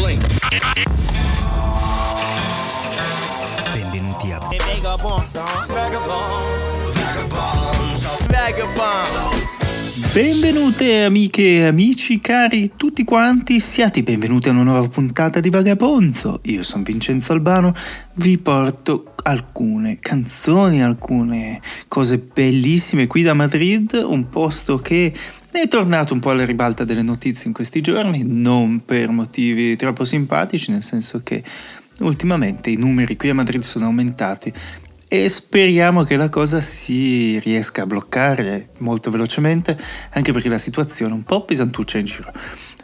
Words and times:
Blink. 0.00 0.24
Benvenuti 3.62 4.32
a 4.32 4.40
Benvenute 10.12 11.04
amiche 11.04 11.42
e 11.42 11.66
amici 11.66 12.18
cari 12.18 12.72
tutti 12.76 13.04
quanti, 13.04 13.60
siate 13.60 14.02
benvenuti 14.02 14.48
a 14.48 14.52
una 14.52 14.62
nuova 14.62 14.88
puntata 14.88 15.38
di 15.38 15.50
Vagabonzo. 15.50 16.40
Io 16.44 16.62
sono 16.62 16.82
Vincenzo 16.82 17.32
Albano, 17.32 17.74
vi 18.14 18.38
porto 18.38 19.14
alcune 19.22 19.98
canzoni, 20.00 20.82
alcune 20.82 21.60
cose 21.88 22.18
bellissime 22.32 23.06
qui 23.06 23.22
da 23.22 23.34
Madrid, 23.34 23.92
un 23.92 24.28
posto 24.30 24.78
che 24.78 25.12
è 25.58 25.68
tornato 25.68 26.14
un 26.14 26.20
po' 26.20 26.30
alla 26.30 26.44
ribalta 26.44 26.84
delle 26.84 27.02
notizie 27.02 27.48
in 27.48 27.52
questi 27.52 27.80
giorni, 27.80 28.22
non 28.24 28.84
per 28.84 29.10
motivi 29.10 29.76
troppo 29.76 30.04
simpatici, 30.04 30.70
nel 30.70 30.82
senso 30.82 31.20
che 31.22 31.42
ultimamente 31.98 32.70
i 32.70 32.76
numeri 32.76 33.16
qui 33.16 33.30
a 33.30 33.34
Madrid 33.34 33.62
sono 33.62 33.86
aumentati 33.86 34.52
e 35.08 35.28
speriamo 35.28 36.04
che 36.04 36.16
la 36.16 36.28
cosa 36.28 36.60
si 36.60 37.38
riesca 37.40 37.82
a 37.82 37.86
bloccare 37.86 38.68
molto 38.78 39.10
velocemente, 39.10 39.76
anche 40.10 40.32
perché 40.32 40.48
la 40.48 40.58
situazione 40.58 41.12
è 41.12 41.16
un 41.16 41.24
po' 41.24 41.44
pesantuccia 41.44 41.98
in 41.98 42.04
giro. 42.04 42.32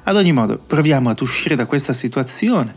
Ad 0.02 0.16
ogni 0.16 0.33
modo, 0.33 0.59
proviamo 0.59 1.09
ad 1.09 1.21
uscire 1.21 1.55
da 1.55 1.66
questa 1.66 1.93
situazione 1.93 2.74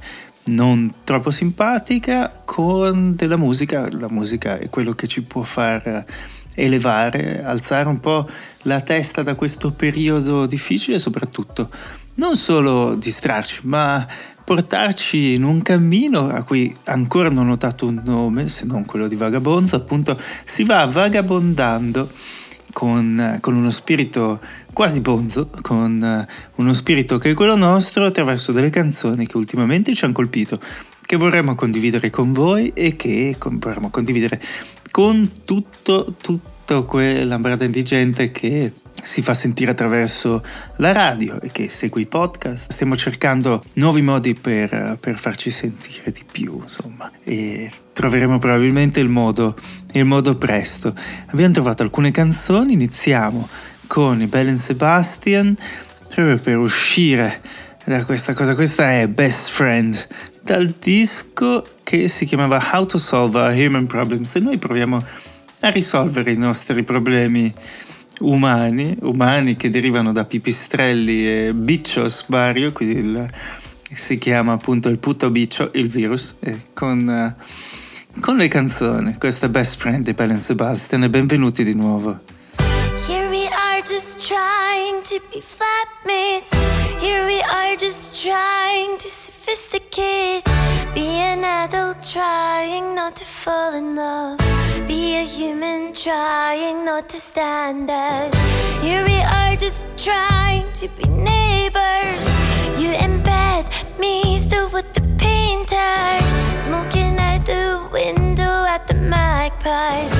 non 0.50 0.92
troppo 1.04 1.32
simpatica 1.32 2.32
con 2.46 3.16
della 3.16 3.38
musica. 3.38 3.88
La 3.92 4.10
musica 4.10 4.58
è 4.58 4.70
quello 4.70 4.94
che 4.94 5.08
ci 5.08 5.22
può 5.22 5.44
far 5.44 6.06
elevare, 6.60 7.44
alzare 7.44 7.88
un 7.88 8.00
po' 8.00 8.28
la 8.64 8.82
testa 8.82 9.24
da 9.24 9.36
questo 9.36 9.72
periodo 9.72 10.46
difficile 10.46 10.98
e 10.98 11.00
soprattutto 11.00 11.70
non 12.16 12.36
solo 12.36 12.96
distrarci, 12.96 13.62
ma 13.64 14.06
portarci 14.44 15.36
in 15.36 15.44
un 15.44 15.62
cammino 15.62 16.28
a 16.28 16.44
cui 16.44 16.74
ancora 16.86 17.30
non 17.30 17.50
ho 17.50 17.56
dato 17.56 17.86
un 17.86 18.02
nome, 18.04 18.48
se 18.48 18.66
non 18.66 18.84
quello 18.86 19.08
di 19.08 19.16
vagabonzo, 19.16 19.76
appunto 19.76 20.20
si 20.44 20.64
va 20.64 20.86
vagabondando 20.86 22.10
con, 22.74 23.38
con 23.42 23.56
uno 23.56 23.72
spirito 23.72 24.40
quasi 24.74 25.02
bonzo, 25.02 25.50
con 25.62 26.28
uno 26.56 26.74
spirito 26.74 27.18
che 27.18 27.32
è 27.32 27.34
quello 27.34 27.56
nostro 27.56 28.06
attraverso 28.06 28.52
delle 28.52 28.70
canzoni 28.70 29.28
che 29.28 29.38
ultimamente 29.38 29.94
ci 29.94 30.06
hanno 30.06 30.14
colpito, 30.14 30.60
che 31.06 31.16
vorremmo 31.16 31.56
condividere 31.56 32.10
con 32.10 32.34
voi 32.34 32.72
e 32.74 32.96
che 32.96 33.36
vorremmo 33.40 33.90
condividere 33.90 34.42
con 34.92 35.32
tutto, 35.46 36.14
tutto 36.20 36.86
quell'ambrata 36.86 37.66
di 37.68 37.84
gente 37.84 38.32
che 38.32 38.74
si 39.04 39.22
fa 39.22 39.34
sentire 39.34 39.72
attraverso 39.72 40.44
la 40.78 40.92
radio 40.92 41.40
e 41.42 41.52
che 41.52 41.70
segue 41.70 42.02
i 42.02 42.06
podcast. 42.06 42.72
Stiamo 42.72 42.96
cercando 42.96 43.64
nuovi 43.74 44.02
modi 44.02 44.36
per, 44.36 44.98
per 45.00 45.18
farci 45.18 45.52
sentire 45.52 46.12
di 46.12 46.24
più, 46.30 46.60
insomma, 46.62 47.10
e 47.24 47.72
troveremo 47.94 48.40
probabilmente 48.40 49.00
il 49.00 49.10
modo, 49.10 49.56
il 49.94 50.06
modo 50.06 50.38
presto. 50.38 50.94
Abbiamo 51.28 51.54
trovato 51.54 51.84
alcune 51.84 52.12
canzoni, 52.12 52.74
iniziamo 52.74 53.48
con 53.88 54.22
i 54.22 54.28
Bell 54.28 54.54
Sebastian, 54.54 55.56
proprio 56.14 56.38
per 56.40 56.58
uscire 56.58 57.42
da 57.86 58.06
questa 58.06 58.34
cosa. 58.34 58.54
Questa 58.56 58.92
è 58.92 59.08
Best 59.08 59.50
Friend 59.50 60.08
dal 60.50 60.74
disco 60.80 61.64
che 61.84 62.08
si 62.08 62.26
chiamava 62.26 62.72
How 62.74 62.84
to 62.88 62.98
Solve 62.98 63.38
Our 63.38 63.54
Human 63.54 63.86
Problems 63.86 64.34
e 64.34 64.40
noi 64.40 64.58
proviamo 64.58 65.06
a 65.60 65.70
risolvere 65.70 66.32
i 66.32 66.38
nostri 66.38 66.82
problemi 66.84 67.54
umani, 68.22 68.98
umani 69.02 69.56
che 69.56 69.70
derivano 69.70 70.12
da 70.12 70.26
pipistrelli 70.26 71.28
e 71.28 71.54
biccios 71.54 72.26
vario, 72.30 72.72
quindi 72.72 72.98
il, 72.98 73.30
si 73.94 74.18
chiama 74.18 74.54
appunto 74.54 74.90
il 74.90 74.98
puto 74.98 75.30
biccio, 75.30 75.70
il 75.76 75.88
virus, 75.88 76.38
con, 76.74 77.36
uh, 77.38 78.20
con 78.20 78.38
le 78.38 78.48
canzoni. 78.48 79.18
Questa 79.20 79.46
è 79.46 79.50
Best 79.50 79.78
Friend 79.78 80.04
di 80.04 80.14
Belen 80.14 80.36
Sebastian 80.36 81.04
e 81.04 81.12
benvenuti 81.12 81.64
di 81.64 81.76
nuovo. 81.76 82.18
Here 83.08 83.30
we 83.30 83.46
are 83.46 83.84
just 83.84 84.18
trying 84.20 85.04
to 85.04 85.22
be 85.32 85.44
flatmates. 85.44 86.58
Here 87.00 87.24
we 87.24 87.40
are 87.40 87.76
just 87.78 88.20
trying 88.20 88.98
to 88.98 89.08
sophisticate. 89.08 89.89
Be 90.94 91.08
an 91.32 91.44
adult 91.44 92.02
trying 92.02 92.96
not 92.96 93.16
to 93.18 93.26
fall 93.26 93.74
in 93.74 93.96
love. 93.96 94.40
Be 94.88 95.18
a 95.18 95.26
human 95.26 95.94
trying 95.94 96.86
not 96.86 97.10
to 97.10 97.18
stand 97.18 97.90
out. 97.90 98.34
Here 98.82 99.04
we 99.06 99.20
are 99.22 99.56
just 99.56 99.86
trying 99.98 100.72
to 100.74 100.88
be 100.98 101.06
neighbors. 101.06 102.24
You 102.82 102.92
in 102.92 103.22
bed, 103.24 103.66
me 104.00 104.38
still 104.38 104.70
with 104.70 104.92
the 104.94 105.02
painters. 105.18 106.30
Smoking 106.64 107.18
out 107.20 107.46
the 107.46 107.88
window 107.92 108.66
at 108.76 108.88
the 108.88 108.96
magpies. 108.96 110.12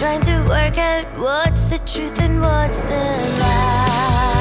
Trying 0.00 0.22
to 0.22 0.36
work 0.48 0.78
out 0.78 1.06
what's 1.18 1.64
the 1.64 1.78
truth 1.90 2.20
and 2.20 2.40
what's 2.40 2.82
the 2.82 3.04
lie. 3.40 4.33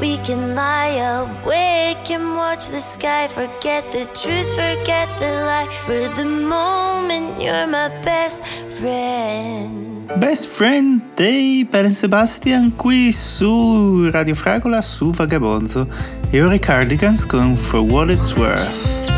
We 0.00 0.18
can 0.18 0.54
lie 0.54 0.98
awake 0.98 2.10
and 2.10 2.36
watch 2.36 2.68
the 2.70 2.80
sky. 2.80 3.28
Forget 3.28 3.84
the 3.92 4.06
truth, 4.14 4.50
forget 4.54 5.08
the 5.18 5.44
lie. 5.46 5.68
For 5.84 6.08
the 6.14 6.24
moment, 6.24 7.40
you're 7.40 7.66
my 7.66 7.88
best 8.02 8.44
friend. 8.78 10.06
Best 10.18 10.48
Friend 10.48 11.00
dei 11.14 11.64
Ben 11.64 11.90
Sebastian 11.90 12.76
qui 12.76 13.12
su 13.12 14.08
Radio 14.10 14.34
Fragola 14.34 14.80
su 14.80 15.10
Vagabonzo 15.10 15.88
e 16.30 16.42
ora 16.42 16.54
i 16.54 16.58
Cardigans 16.58 17.26
con 17.26 17.56
For 17.56 17.80
What 17.80 18.10
It's 18.10 18.34
Worth. 18.34 19.15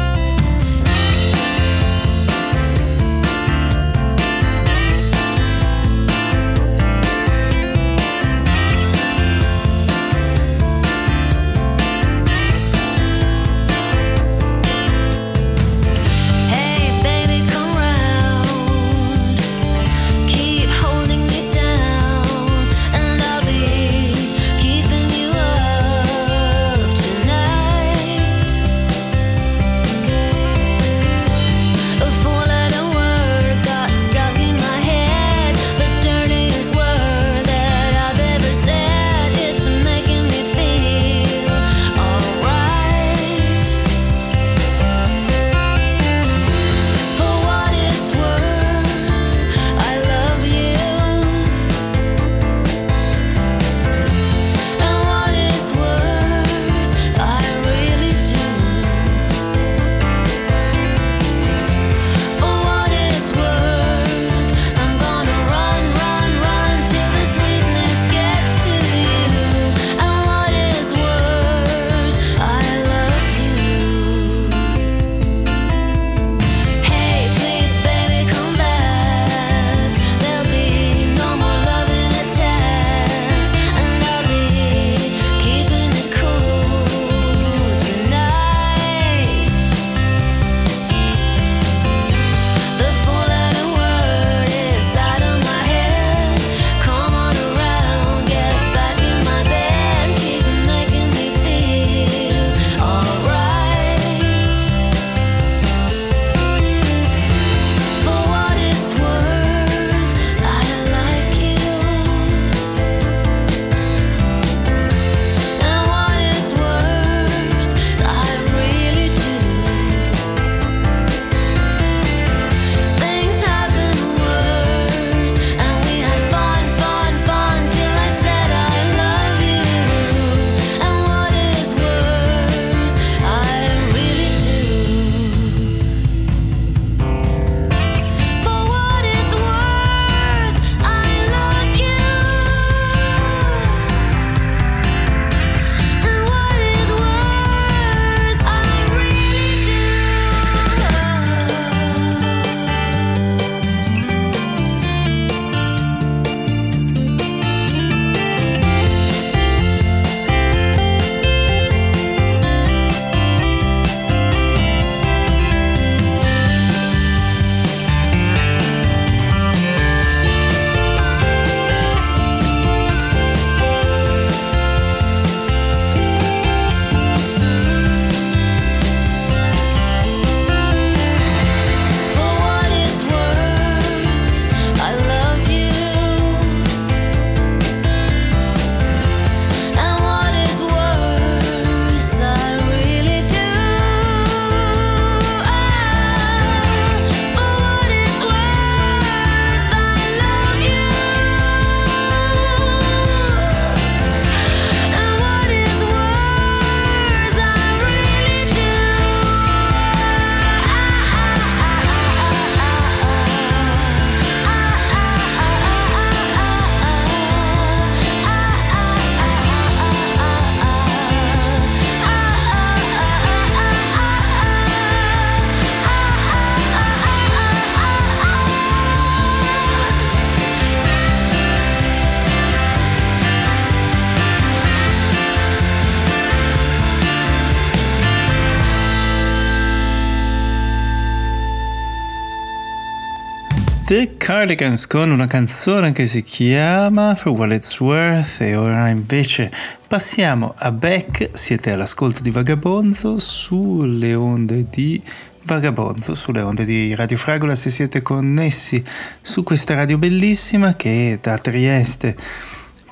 Cardigans 244.29 244.87
con 244.87 245.11
una 245.11 245.27
canzone 245.27 245.93
che 245.93 246.05
si 246.05 246.23
chiama 246.23 247.15
For 247.15 247.33
What 247.33 247.51
It's 247.51 247.81
Worth 247.81 248.43
e 248.43 248.57
ora 248.57 248.91
invece 248.91 249.51
passiamo 249.87 250.53
a 250.55 250.71
Beck, 250.71 251.31
siete 251.33 251.73
all'ascolto 251.73 252.21
di 252.21 252.31
Vagabonzo 252.31 253.19
sulle 253.19 254.15
onde 254.15 254.67
di 254.69 255.03
Vagabonzo, 255.45 256.15
sulle 256.15 256.43
onde 256.43 256.67
di 256.67 256.95
Radio 256.95 257.17
Fragola 257.17 257.55
se 257.55 257.71
siete 257.71 258.03
connessi 258.03 258.85
su 259.23 259.43
questa 259.43 259.73
radio 259.73 259.97
bellissima 259.97 260.77
che 260.77 261.19
da 261.23 261.39
Trieste 261.39 262.15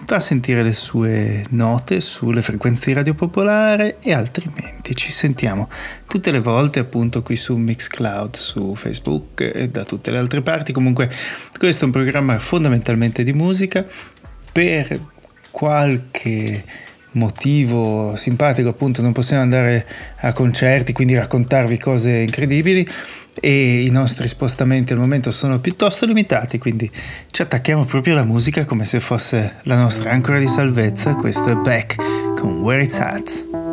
fa 0.05 0.21
sentire 0.21 0.63
le 0.63 0.75
sue 0.75 1.45
note 1.51 2.01
sulle 2.01 2.43
frequenze 2.43 2.87
di 2.87 2.93
Radio 2.93 3.15
Popolare 3.15 3.99
e 4.01 4.13
altrimenti 4.13 4.95
ci 4.95 5.11
sentiamo 5.11 5.69
tutte 6.07 6.31
le 6.31 6.41
volte 6.41 6.79
appunto 6.81 7.23
qui 7.23 7.37
su 7.37 7.57
Mixcloud, 7.57 8.37
su 8.37 8.75
Facebook 8.75 9.41
e 9.41 9.69
da 9.69 9.85
tutte 9.85 10.11
le 10.11 10.19
altre 10.19 10.43
parti. 10.43 10.73
Comunque 10.73 11.11
questo 11.59 11.85
è 11.85 11.87
un 11.87 11.93
programma 11.93 12.39
fondamentalmente 12.39 13.25
di 13.25 13.33
musica 13.33 13.85
per 14.53 15.01
qualche 15.51 16.65
motivo 17.13 18.15
simpatico 18.17 18.69
appunto 18.69 19.01
non 19.01 19.13
possiamo 19.13 19.43
andare 19.43 19.87
a 20.17 20.33
concerti 20.33 20.93
quindi 20.93 21.15
raccontarvi 21.15 21.79
cose 21.79 22.11
incredibili 22.19 22.87
e 23.41 23.85
i 23.85 23.91
nostri 23.91 24.29
spostamenti 24.29 24.93
al 24.93 24.99
momento 24.99 25.31
sono 25.31 25.61
piuttosto 25.61 26.07
limitati, 26.07 26.59
quindi 26.59 26.91
ci 27.31 27.43
attacchiamo 27.43 27.85
proprio 27.85 28.15
alla 28.15 28.25
musica 28.25 28.65
come 28.65 28.85
se 28.85 29.01
fosse 29.01 29.57
la 29.65 29.77
nostra 29.77 30.11
ancora 30.11 30.39
di 30.39 30.49
salvezza. 30.49 31.15
Questo 31.17 31.51
è 31.51 31.55
Back 31.55 31.97
con 32.41 32.61
Where 32.61 32.83
It's 32.83 32.99
At. 32.99 33.66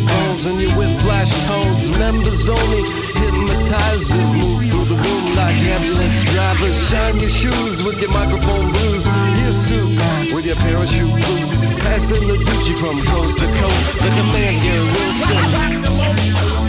the 0.00 0.06
bones 0.06 0.44
and 0.44 0.60
your 0.60 0.70
whip 0.78 0.90
flash 1.00 1.32
tones. 1.44 1.90
Members 1.98 2.48
only, 2.48 2.82
hypnotizers 3.18 4.34
move 4.34 4.64
through 4.70 4.84
the 4.84 4.94
room 4.94 5.34
like 5.34 5.56
ambulance 5.74 6.22
drivers. 6.22 6.76
Shine 6.88 7.18
your 7.18 7.30
shoes 7.30 7.82
with 7.82 8.00
your 8.00 8.12
microphone 8.12 8.70
blues, 8.70 9.06
your 9.42 9.52
suits 9.52 10.02
with 10.32 10.46
your 10.46 10.56
parachute 10.56 11.10
boots. 11.26 11.58
Passing 11.82 12.28
the 12.28 12.36
Gucci 12.36 12.74
from 12.78 13.02
coast 13.06 13.38
to 13.40 13.46
coast 13.46 14.00
Let 14.02 14.14
the 14.16 14.24
man 14.34 14.54
Gary 14.62 14.86
Wilson. 14.94 15.36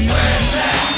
Where's 0.09 0.51
that? 0.53 0.89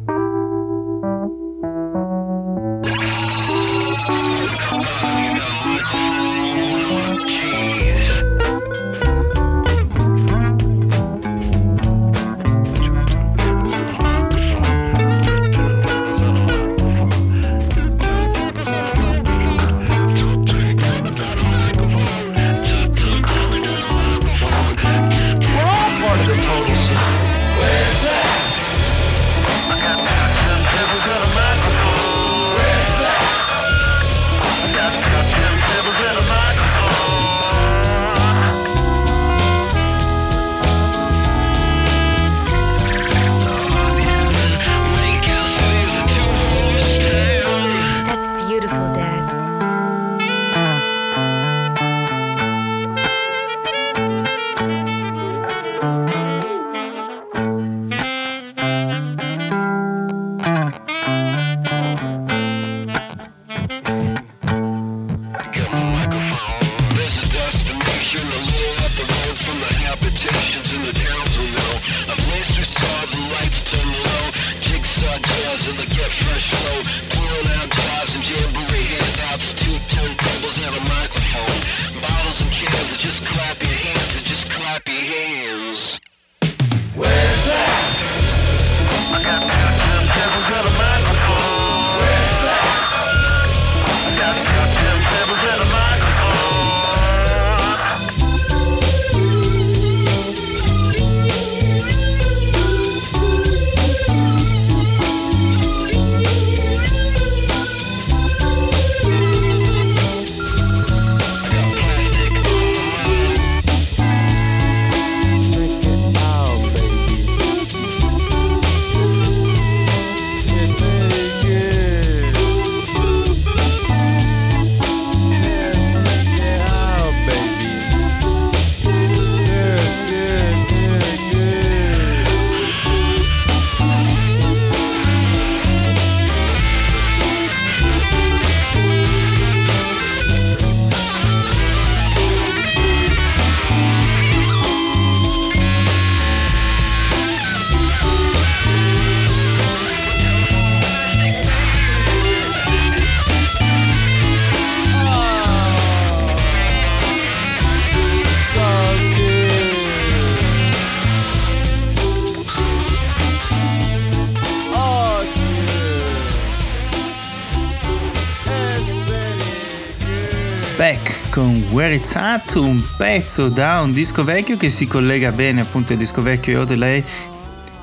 At, 171.88 172.54
un 172.57 172.85
pezzo 172.99 173.49
da 173.49 173.80
un 173.80 173.95
disco 173.95 174.23
vecchio 174.23 174.59
che 174.59 174.68
si 174.68 174.87
collega 174.87 175.33
bene 175.33 175.62
appunto 175.62 175.95
al 175.95 175.99
disco 175.99 176.21
vecchio 176.21 176.52
e 176.52 176.57
Odelay, 176.61 177.04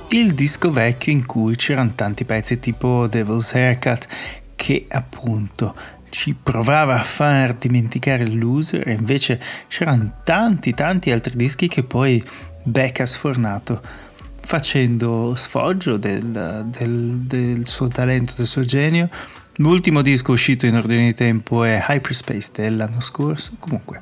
il 0.10 0.36
disco 0.36 0.72
vecchio 0.72 1.12
in 1.12 1.26
cui 1.26 1.56
c'erano 1.56 1.94
tanti 1.96 2.24
pezzi 2.24 2.60
tipo 2.60 3.08
Devil's 3.08 3.56
Haircut 3.56 4.08
che 4.56 4.86
appunto 4.90 5.76
ci 6.12 6.36
provava 6.36 7.00
a 7.00 7.04
far 7.04 7.56
dimenticare 7.56 8.26
il 8.26 8.38
loser 8.38 8.88
e 8.88 8.92
invece 8.92 9.42
c'erano 9.70 10.22
tanti 10.24 10.76
tanti 10.76 11.10
altri 11.10 11.36
dischi 11.36 11.68
che 11.68 11.82
poi 11.82 12.24
Beck 12.62 13.00
ha 13.00 13.08
sfornato 13.08 13.82
facendo 14.40 15.34
sfoggio 15.34 15.98
del, 15.98 16.68
del, 16.68 17.18
del 17.22 17.66
suo 17.66 17.88
talento, 17.88 18.34
del 18.38 18.46
suo 18.46 18.64
genio 18.64 19.10
L'ultimo 19.60 20.02
disco 20.02 20.34
uscito 20.34 20.66
in 20.66 20.76
ordine 20.76 21.06
di 21.06 21.14
tempo 21.14 21.64
è 21.64 21.82
Hyperspace 21.88 22.50
dell'anno 22.56 23.00
scorso. 23.00 23.54
Comunque, 23.58 24.02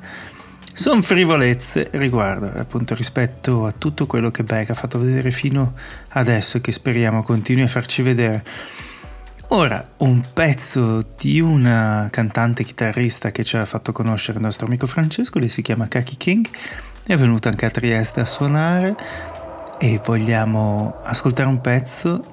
sono 0.72 1.00
frivolezze 1.00 1.90
riguardo 1.92 2.50
appunto 2.58 2.96
rispetto 2.96 3.64
a 3.64 3.70
tutto 3.70 4.06
quello 4.06 4.32
che 4.32 4.42
Beck 4.42 4.70
ha 4.70 4.74
fatto 4.74 4.98
vedere 4.98 5.30
fino 5.30 5.74
adesso 6.08 6.56
e 6.56 6.60
che 6.60 6.72
speriamo 6.72 7.22
continui 7.22 7.62
a 7.62 7.68
farci 7.68 8.02
vedere. 8.02 8.44
Ora, 9.48 9.90
un 9.98 10.24
pezzo 10.32 11.06
di 11.16 11.38
una 11.40 12.08
cantante 12.10 12.64
chitarrista 12.64 13.30
che 13.30 13.44
ci 13.44 13.56
ha 13.56 13.64
fatto 13.64 13.92
conoscere 13.92 14.38
il 14.38 14.44
nostro 14.44 14.66
amico 14.66 14.88
Francesco, 14.88 15.38
lei 15.38 15.48
si 15.48 15.62
chiama 15.62 15.86
Kaki 15.86 16.16
King, 16.16 16.48
è 17.04 17.14
venuta 17.14 17.48
anche 17.48 17.66
a 17.66 17.70
Trieste 17.70 18.18
a 18.18 18.26
suonare 18.26 18.96
e 19.78 20.00
vogliamo 20.04 20.98
ascoltare 21.04 21.48
un 21.48 21.60
pezzo 21.60 22.24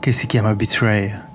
che 0.00 0.10
si 0.10 0.26
chiama 0.26 0.56
Betray. 0.56 1.25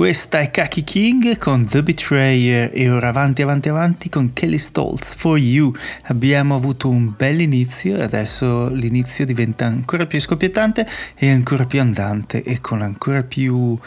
Questa 0.00 0.38
è 0.38 0.50
Kaki 0.50 0.82
King 0.82 1.36
con 1.36 1.66
The 1.66 1.82
Betrayer 1.82 2.70
e 2.72 2.88
ora 2.88 3.08
avanti 3.08 3.42
avanti 3.42 3.68
avanti 3.68 4.08
con 4.08 4.32
Kelly 4.32 4.56
Stoltz 4.56 5.14
For 5.14 5.36
You. 5.36 5.70
Abbiamo 6.04 6.54
avuto 6.54 6.88
un 6.88 7.12
bel 7.14 7.42
inizio 7.42 7.98
e 7.98 8.02
adesso 8.02 8.72
l'inizio 8.72 9.26
diventa 9.26 9.66
ancora 9.66 10.06
più 10.06 10.18
scoppiettante 10.18 10.86
e 11.14 11.30
ancora 11.30 11.66
più 11.66 11.82
andante 11.82 12.42
e 12.42 12.62
con 12.62 12.80
ancora 12.80 13.24
più 13.24 13.78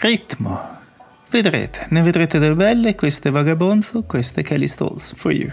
ritmo. 0.00 0.80
Vedrete, 1.30 1.86
ne 1.88 2.02
vedrete 2.02 2.38
delle 2.38 2.56
belle, 2.56 2.94
questo 2.94 3.28
è 3.28 3.30
Vagabonzo, 3.30 4.02
questo 4.02 4.40
è 4.40 4.42
Kelly 4.42 4.68
Stoltz 4.68 5.14
For 5.16 5.32
You. 5.32 5.50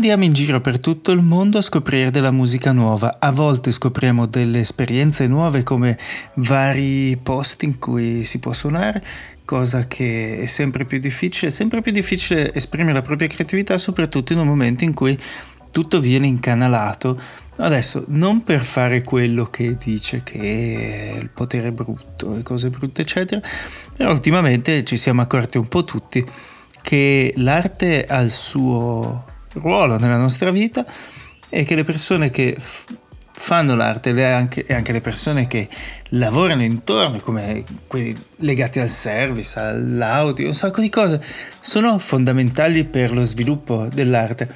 Andiamo 0.00 0.24
in 0.24 0.32
giro 0.32 0.62
per 0.62 0.80
tutto 0.80 1.12
il 1.12 1.20
mondo 1.20 1.58
a 1.58 1.60
scoprire 1.60 2.10
della 2.10 2.30
musica 2.30 2.72
nuova. 2.72 3.18
A 3.18 3.32
volte 3.32 3.70
scopriamo 3.70 4.24
delle 4.24 4.60
esperienze 4.60 5.26
nuove 5.26 5.62
come 5.62 5.98
vari 6.36 7.18
posti 7.22 7.66
in 7.66 7.78
cui 7.78 8.24
si 8.24 8.38
può 8.38 8.54
suonare, 8.54 9.04
cosa 9.44 9.86
che 9.86 10.38
è 10.38 10.46
sempre 10.46 10.86
più 10.86 10.98
difficile, 11.00 11.50
sempre 11.50 11.82
più 11.82 11.92
difficile 11.92 12.50
esprimere 12.54 12.94
la 12.94 13.02
propria 13.02 13.28
creatività, 13.28 13.76
soprattutto 13.76 14.32
in 14.32 14.38
un 14.38 14.46
momento 14.46 14.84
in 14.84 14.94
cui 14.94 15.18
tutto 15.70 16.00
viene 16.00 16.26
incanalato. 16.26 17.20
Adesso, 17.56 18.06
non 18.08 18.42
per 18.42 18.64
fare 18.64 19.02
quello 19.02 19.50
che 19.50 19.76
dice 19.76 20.22
che 20.22 21.18
il 21.20 21.28
potere 21.28 21.68
è 21.68 21.72
brutto 21.72 22.38
e 22.38 22.42
cose 22.42 22.70
brutte, 22.70 23.02
eccetera, 23.02 23.46
però 23.94 24.10
ultimamente 24.12 24.82
ci 24.82 24.96
siamo 24.96 25.20
accorti 25.20 25.58
un 25.58 25.68
po' 25.68 25.84
tutti 25.84 26.24
che 26.80 27.34
l'arte 27.36 28.06
ha 28.06 28.20
il 28.20 28.30
suo 28.30 29.29
ruolo 29.54 29.98
nella 29.98 30.18
nostra 30.18 30.50
vita 30.50 30.84
e 31.48 31.64
che 31.64 31.74
le 31.74 31.84
persone 31.84 32.30
che 32.30 32.56
f- 32.58 32.86
fanno 33.32 33.74
l'arte 33.74 34.10
e 34.10 34.22
anche, 34.22 34.64
e 34.66 34.74
anche 34.74 34.92
le 34.92 35.00
persone 35.00 35.46
che 35.46 35.68
lavorano 36.10 36.62
intorno, 36.62 37.20
come 37.20 37.64
quelli 37.86 38.16
legati 38.36 38.78
al 38.78 38.90
service, 38.90 39.58
all'audio, 39.58 40.46
un 40.46 40.54
sacco 40.54 40.80
di 40.80 40.90
cose, 40.90 41.22
sono 41.58 41.98
fondamentali 41.98 42.84
per 42.84 43.12
lo 43.12 43.24
sviluppo 43.24 43.88
dell'arte. 43.92 44.52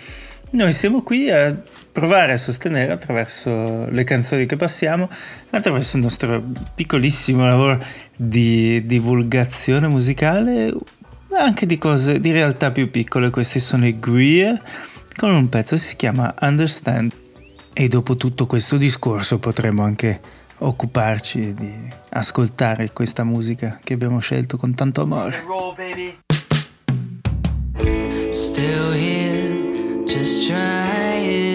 Noi 0.51 0.73
siamo 0.73 1.03
qui 1.03 1.31
a 1.31 1.57
provare 1.91 2.33
a 2.33 2.37
sostenere 2.37 2.93
attraverso 2.93 3.89
le 3.89 4.05
canzoni 4.05 4.47
che 4.47 4.57
passiamo, 4.57 5.09
attraverso 5.51 5.97
il 5.97 6.03
nostro 6.03 6.43
piccolissimo 6.75 7.45
lavoro 7.45 7.83
di 8.15 8.85
divulgazione 8.85 9.89
musicale, 9.89 10.73
anche 11.41 11.67
di 11.67 11.79
cose 11.79 12.21
di 12.21 12.33
realtà 12.33 12.73
più 12.73 12.91
piccole. 12.91 13.31
Questi 13.31 13.61
sono 13.61 13.87
i 13.87 13.99
Greer 13.99 14.61
con 15.17 15.31
un 15.31 15.49
pezzo 15.49 15.75
che 15.75 15.81
si 15.81 15.97
chiama 15.97 16.35
Understand. 16.41 17.13
E 17.73 17.89
dopo 17.89 18.17
tutto 18.17 18.47
questo 18.47 18.77
discorso 18.77 19.39
potremo 19.39 19.83
anche 19.83 20.21
occuparci 20.59 21.55
di 21.55 21.73
ascoltare 22.11 22.93
questa 22.93 23.25
musica 23.25 23.81
che 23.83 23.95
abbiamo 23.95 24.21
scelto 24.21 24.57
con 24.57 24.75
tanto 24.75 25.03
amore. 25.03 25.45
Still 28.33 28.93
here, 28.93 30.05
just 30.07 30.47
trying, 30.47 31.54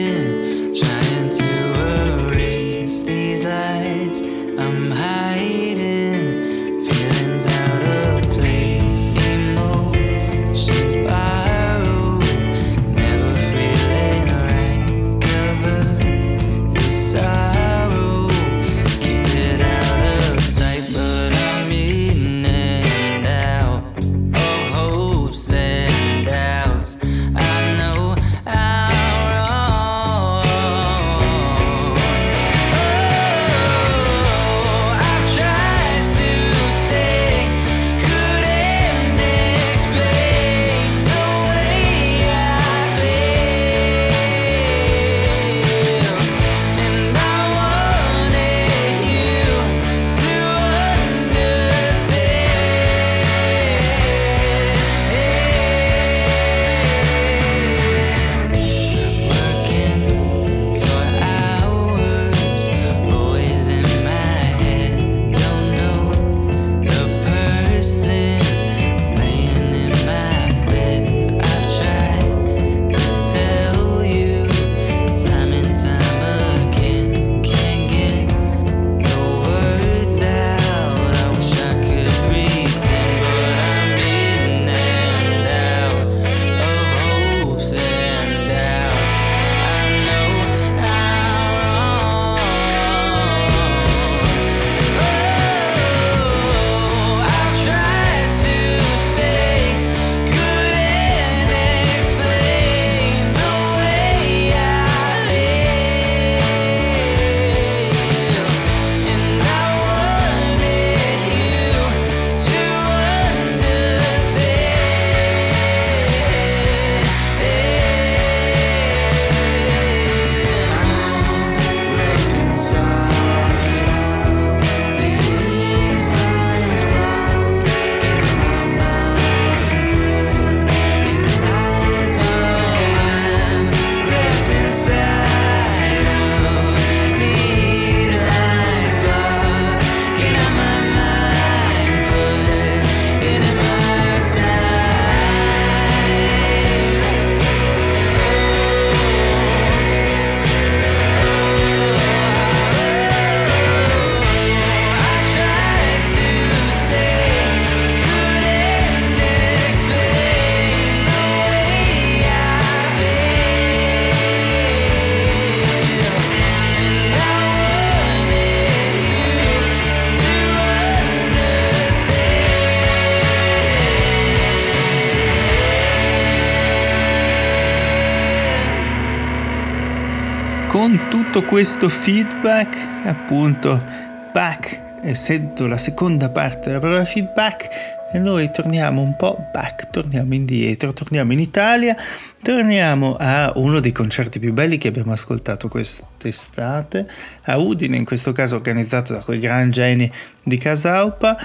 questo 181.60 181.90
feedback, 181.90 182.78
appunto, 183.04 183.84
back, 184.32 185.02
essendo 185.02 185.68
la 185.68 185.78
seconda 185.78 186.30
parte 186.30 186.68
della 186.68 186.80
parola 186.80 187.04
feedback, 187.04 187.68
noi 188.14 188.50
torniamo 188.50 189.02
un 189.02 189.18
po' 189.18 189.38
back, 189.52 189.90
torniamo 189.90 190.34
indietro, 190.36 190.94
torniamo 190.94 191.34
in 191.34 191.40
Italia, 191.40 191.98
torniamo 192.42 193.18
a 193.20 193.52
uno 193.58 193.82
dei 193.82 193.92
concerti 193.92 194.40
più 194.40 194.54
belli 194.54 194.78
che 194.78 194.88
abbiamo 194.88 195.12
ascoltato 195.12 195.68
quest'estate, 195.68 197.06
a 197.42 197.58
Udine, 197.58 197.98
in 197.98 198.06
questo 198.06 198.32
caso 198.32 198.56
organizzato 198.56 199.12
da 199.12 199.20
quei 199.20 199.40
gran 199.40 199.70
geni 199.70 200.10
di 200.42 200.58
Casaupa, 200.58 201.38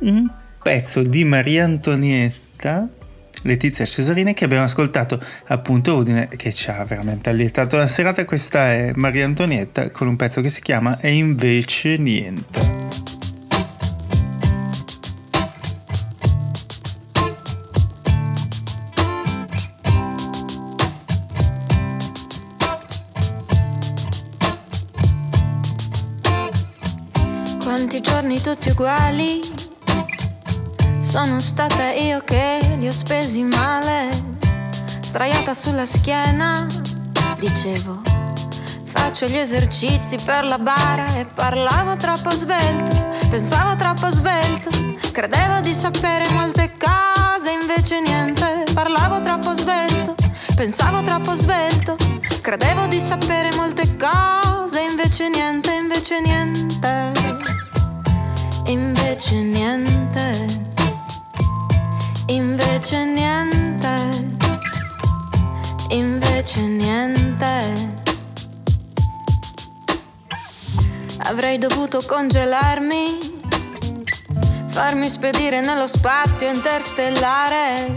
un 0.00 0.28
pezzo 0.60 1.04
di 1.04 1.24
Maria 1.24 1.62
Antonietta 1.62 2.88
Letizia 3.42 3.84
Cesarini 3.84 4.34
che 4.34 4.44
abbiamo 4.44 4.64
ascoltato 4.64 5.22
appunto 5.46 5.96
Udine 5.96 6.28
che 6.28 6.52
ci 6.52 6.70
ha 6.70 6.84
veramente 6.84 7.30
allietato 7.30 7.76
la 7.76 7.86
serata. 7.86 8.24
Questa 8.24 8.72
è 8.72 8.92
Maria 8.94 9.24
Antonietta 9.24 9.90
con 9.90 10.08
un 10.08 10.16
pezzo 10.16 10.40
che 10.40 10.50
si 10.50 10.60
chiama 10.60 10.98
E 11.00 11.12
invece 11.12 11.96
niente. 11.96 12.78
Quanti 27.62 28.00
giorni 28.02 28.40
tutti 28.40 28.70
uguali 28.70 29.59
sono 31.10 31.40
stata 31.40 31.90
io 31.90 32.22
che 32.22 32.60
li 32.78 32.86
ho 32.86 32.92
spesi 32.92 33.42
male. 33.42 34.10
Straiata 35.00 35.54
sulla 35.54 35.84
schiena, 35.84 36.68
dicevo. 37.36 38.00
Faccio 38.84 39.26
gli 39.26 39.36
esercizi 39.36 40.18
per 40.24 40.44
la 40.44 40.58
bara 40.58 41.12
e 41.16 41.24
parlavo 41.26 41.96
troppo 41.96 42.30
svelto. 42.30 42.96
Pensavo 43.28 43.74
troppo 43.74 44.08
svelto. 44.12 44.70
Credevo 45.10 45.58
di 45.62 45.74
sapere 45.74 46.28
molte 46.28 46.76
cose, 46.78 47.50
invece 47.60 48.00
niente. 48.00 48.66
Parlavo 48.72 49.20
troppo 49.20 49.52
svelto. 49.56 50.14
Pensavo 50.54 51.02
troppo 51.02 51.34
svelto. 51.34 51.96
Credevo 52.40 52.86
di 52.86 53.00
sapere 53.00 53.52
molte 53.56 53.96
cose, 53.96 54.80
invece 54.80 55.28
niente, 55.28 55.72
invece 55.72 56.20
niente. 56.20 57.12
Invece 58.66 59.34
niente. 59.42 60.69
Invece 62.30 63.04
niente. 63.06 63.88
Invece 65.88 66.60
niente. 66.60 67.98
Avrei 71.24 71.58
dovuto 71.58 72.00
congelarmi, 72.06 73.18
farmi 74.68 75.08
spedire 75.08 75.60
nello 75.60 75.88
spazio 75.88 76.48
interstellare, 76.48 77.96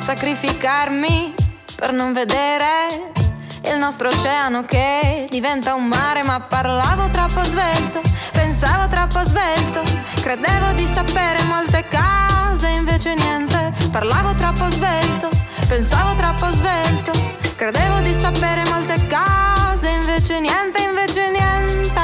sacrificarmi 0.00 1.34
per 1.74 1.92
non 1.92 2.12
vedere 2.12 3.09
il 3.72 3.78
nostro 3.78 4.08
oceano 4.08 4.64
che 4.64 5.26
diventa 5.30 5.74
un 5.74 5.86
mare, 5.86 6.22
ma 6.24 6.40
parlavo 6.40 7.08
troppo 7.08 7.42
svelto, 7.44 8.00
pensavo 8.32 8.88
troppo 8.88 9.22
svelto, 9.24 9.82
credevo 10.22 10.72
di 10.74 10.86
sapere 10.86 11.42
molte 11.44 11.84
cose, 11.88 12.68
invece 12.68 13.14
niente, 13.14 13.72
parlavo 13.90 14.34
troppo 14.34 14.68
svelto, 14.70 15.28
pensavo 15.68 16.14
troppo 16.14 16.50
svelto, 16.52 17.12
credevo 17.54 18.00
di 18.00 18.12
sapere 18.12 18.64
molte 18.64 18.96
cose, 19.08 19.88
invece 19.88 20.40
niente, 20.40 20.80
invece 20.80 21.30
niente, 21.30 22.00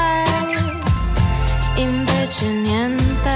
invece 1.75 2.45
niente, 2.45 3.31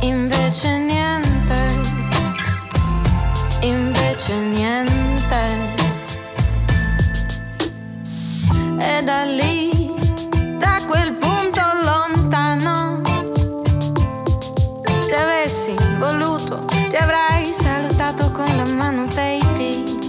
invece 0.00 0.78
niente, 0.78 1.58
invece 3.60 4.34
niente. 4.34 5.67
E 8.80 9.02
da 9.02 9.24
lì, 9.24 9.94
da 10.58 10.80
quel 10.86 11.12
punto 11.14 11.60
lontano, 11.82 13.02
se 15.00 15.14
avessi 15.16 15.74
voluto 15.98 16.64
ti 16.88 16.96
avrei 16.96 17.52
salutato 17.52 18.30
con 18.30 18.46
la 18.56 18.64
mano 18.64 19.06
baby. 19.14 20.07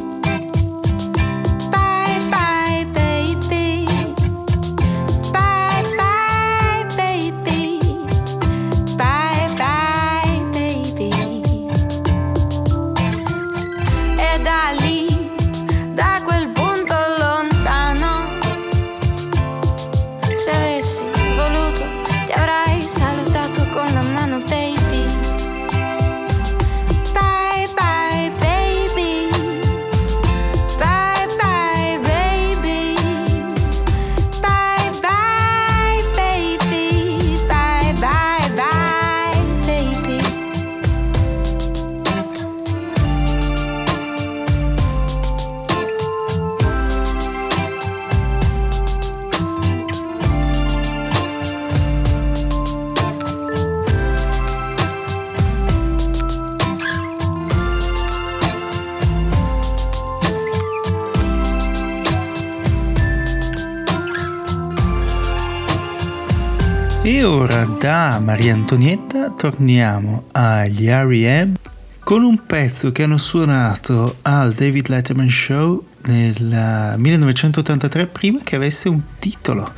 Maria 68.18 68.54
Antonietta 68.54 69.30
torniamo 69.30 70.24
agli 70.32 70.88
R.E.M. 70.88 71.54
con 72.00 72.24
un 72.24 72.44
pezzo 72.44 72.92
che 72.92 73.04
hanno 73.04 73.20
suonato 73.20 74.16
al 74.24 74.54
David 74.54 74.88
Letterman 74.88 75.30
Show 75.30 75.86
nel 76.06 76.96
1983 76.98 78.08
prima 78.08 78.40
che 78.44 78.56
avesse 78.56 78.90
un 78.90 79.02
titolo. 79.20 79.72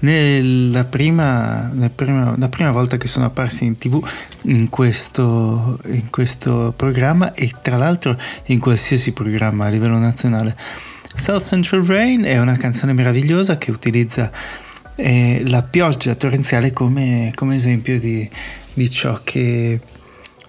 Nella 0.00 0.84
prima, 0.84 1.70
nella 1.72 1.88
prima- 1.88 2.34
la 2.36 2.48
prima 2.50 2.70
volta 2.70 2.98
che 2.98 3.08
sono 3.08 3.24
apparsi 3.24 3.64
in 3.64 3.78
tv 3.78 4.06
in 4.42 4.68
questo, 4.68 5.78
in 5.86 6.10
questo 6.10 6.74
programma 6.76 7.32
e 7.32 7.50
tra 7.62 7.78
l'altro 7.78 8.16
in 8.46 8.58
qualsiasi 8.58 9.12
programma 9.12 9.64
a 9.64 9.70
livello 9.70 9.98
nazionale. 9.98 10.54
South 11.14 11.42
Central 11.42 11.84
Rain 11.84 12.22
è 12.22 12.38
una 12.38 12.56
canzone 12.56 12.92
meravigliosa 12.92 13.56
che 13.56 13.70
utilizza 13.70 14.30
eh, 15.00 15.42
la 15.46 15.62
pioggia 15.62 16.16
torrenziale 16.16 16.72
come, 16.72 17.30
come 17.34 17.54
esempio 17.54 18.00
di, 18.00 18.28
di 18.74 18.90
ciò 18.90 19.20
che 19.22 19.78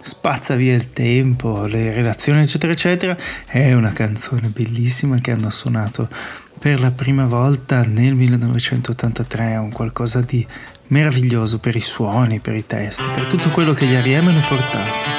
spazza 0.02 0.56
via 0.56 0.74
il 0.74 0.90
tempo, 0.92 1.66
le 1.66 1.94
relazioni 1.94 2.42
eccetera 2.42 2.72
eccetera. 2.72 3.18
È 3.46 3.74
una 3.74 3.94
canzone 3.94 4.50
bellissima 4.50 5.20
che 5.20 5.32
hanno 5.32 5.52
suonato 5.52 6.10
per 6.58 6.80
la 6.80 6.92
prima 6.92 7.28
volta 7.28 7.84
nel 7.84 8.16
1983, 8.16 9.52
è 9.52 9.60
un 9.60 9.72
qualcosa 9.72 10.22
di 10.22 10.46
meraviglioso 10.88 11.60
per 11.60 11.76
i 11.76 11.82
suoni, 11.82 12.40
per 12.40 12.56
i 12.56 12.66
testi, 12.66 13.08
per 13.14 13.26
tutto 13.28 13.52
quello 13.52 13.74
che 13.74 13.86
gli 13.86 13.94
R.E.M. 13.94 14.28
hanno 14.28 14.46
portato. 14.48 15.19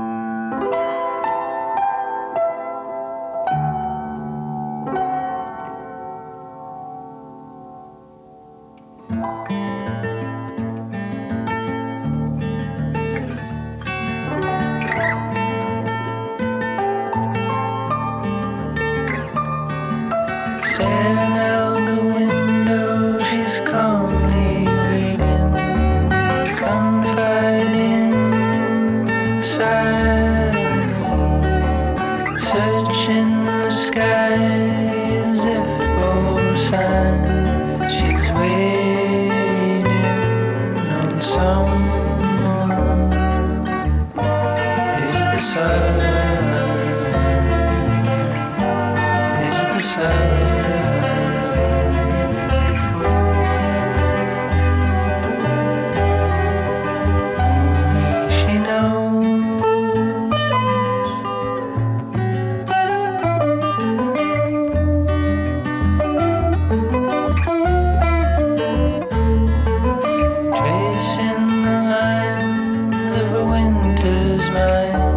winter's 73.65 74.49
mine. 74.51 75.10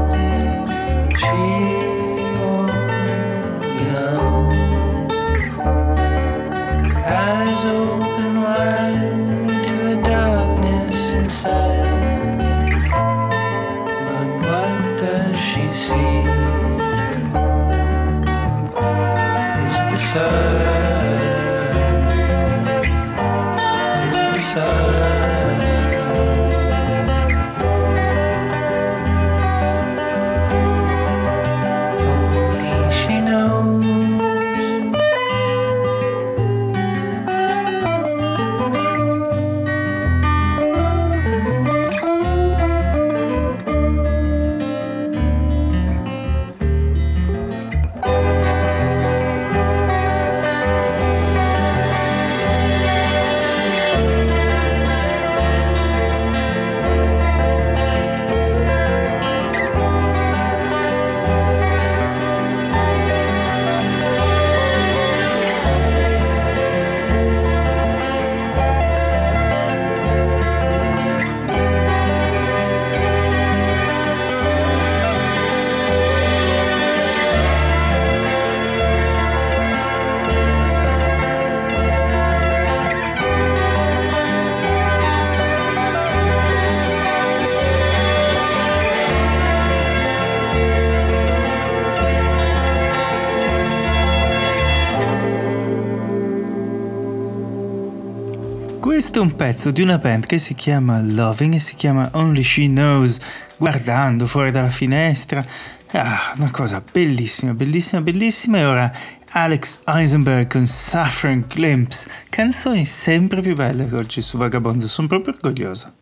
Questo 99.15 99.31
è 99.31 99.33
un 99.33 99.39
pezzo 99.39 99.71
di 99.71 99.81
una 99.81 99.99
band 99.99 100.27
che 100.27 100.39
si 100.39 100.55
chiama 100.55 101.01
Loving 101.01 101.55
e 101.55 101.61
si 101.61 101.77
chiama 101.77 102.11
Only 102.15 102.43
She 102.43 102.67
Knows, 102.67 103.21
guardando 103.57 104.27
fuori 104.27 104.51
dalla 104.51 104.71
finestra. 104.71 105.47
Ah, 105.93 106.35
una 106.37 106.51
cosa 106.51 106.83
bellissima, 106.91 107.55
bellissima, 107.55 108.01
bellissima. 108.01 108.59
E 108.59 108.65
ora 108.65 108.93
Alex 109.29 109.83
Eisenberg 109.87 110.51
con 110.51 110.67
Saffron 110.67 111.45
Glimpse, 111.47 112.11
canzoni 112.29 112.85
sempre 112.85 113.41
più 113.41 113.55
belle 113.55 113.89
che 113.89 113.95
oggi 113.95 114.21
su 114.21 114.37
Vagabonzo, 114.37 114.89
sono 114.89 115.07
proprio 115.07 115.35
orgoglioso. 115.35 115.95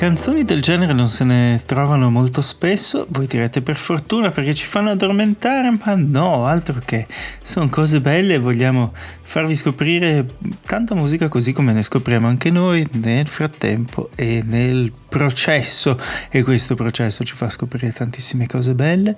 Canzoni 0.00 0.44
del 0.44 0.62
genere 0.62 0.94
non 0.94 1.08
se 1.08 1.24
ne 1.24 1.60
trovano 1.66 2.08
molto 2.08 2.40
spesso, 2.40 3.04
voi 3.10 3.26
direte 3.26 3.60
per 3.60 3.76
fortuna 3.76 4.30
perché 4.30 4.54
ci 4.54 4.64
fanno 4.64 4.88
addormentare, 4.88 5.70
ma 5.72 5.92
no, 5.94 6.46
altro 6.46 6.80
che. 6.82 7.06
Sono 7.42 7.68
cose 7.68 8.00
belle 8.00 8.32
e 8.32 8.38
vogliamo 8.38 8.94
farvi 9.20 9.54
scoprire 9.54 10.26
tanta 10.64 10.94
musica 10.94 11.28
così 11.28 11.52
come 11.52 11.74
ne 11.74 11.82
scopriamo 11.82 12.26
anche 12.26 12.50
noi 12.50 12.88
nel 12.92 13.26
frattempo 13.26 14.08
e 14.14 14.42
nel 14.42 14.90
processo. 15.06 16.00
E 16.30 16.42
questo 16.44 16.74
processo 16.74 17.22
ci 17.22 17.36
fa 17.36 17.50
scoprire 17.50 17.92
tantissime 17.92 18.46
cose 18.46 18.74
belle 18.74 19.14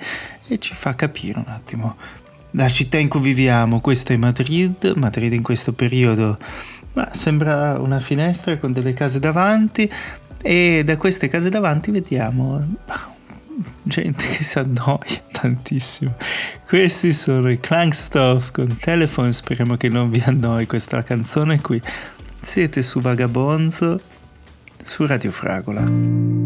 e 0.49 0.59
ci 0.59 0.75
fa 0.75 0.97
capire 0.97 1.39
un 1.39 1.47
attimo 1.47 1.95
la 2.55 2.69
città 2.69 2.99
in 2.99 3.09
cui 3.09 3.21
viviamo, 3.21 3.81
questa 3.81 4.15
è 4.15 4.17
Madrid, 4.17 4.95
Madrid 4.97 5.33
in 5.33 5.43
questo 5.43 5.73
periodo 5.73 6.37
ma 6.95 7.09
sembra 7.13 7.79
una 7.79 8.01
finestra 8.01 8.59
con 8.59 8.73
delle 8.73 8.93
case 8.93 9.19
davanti 9.19 9.91
e 10.43 10.83
da 10.85 10.97
queste 10.97 11.29
case 11.29 11.49
davanti 11.49 11.91
vediamo 11.91 12.61
gente 13.83 14.25
che 14.25 14.43
si 14.43 14.59
annoia 14.59 15.23
tantissimo. 15.31 16.15
Questi 16.67 17.13
sono 17.13 17.51
i 17.51 17.61
Clankstuff 17.61 18.51
con 18.51 18.77
Telephone, 18.77 19.33
speriamo 19.33 19.77
che 19.77 19.89
non 19.89 20.11
vi 20.11 20.23
annoi 20.25 20.67
questa 20.67 21.03
canzone 21.03 21.61
qui. 21.61 21.81
Siete 22.43 22.83
su 22.83 23.01
Vagabonzo 23.01 24.01
su 24.83 25.07
Radio 25.07 25.31
Fragola. 25.31 26.42